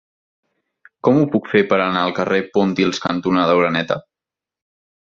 Com 1.07 1.19
ho 1.19 1.27
puc 1.35 1.51
fer 1.53 1.63
per 1.75 1.79
anar 1.85 2.01
al 2.07 2.17
carrer 2.21 2.41
Pontils 2.57 3.05
cantonada 3.07 3.61
Oreneta? 3.63 4.01